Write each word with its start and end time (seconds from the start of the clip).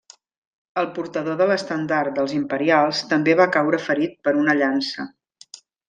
El 0.83 0.87
portador 0.95 1.35
de 1.41 1.47
l'estendard 1.51 2.17
dels 2.19 2.35
imperials 2.39 3.05
també 3.13 3.37
va 3.43 3.49
caure 3.59 3.81
ferit 3.89 4.17
per 4.27 4.35
una 4.45 4.61
llança. 4.65 5.11